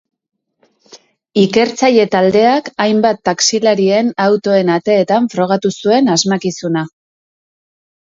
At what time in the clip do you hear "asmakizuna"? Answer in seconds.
6.15-6.85